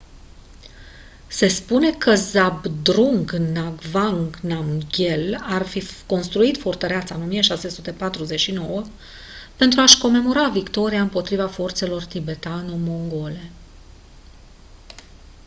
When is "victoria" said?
10.49-11.01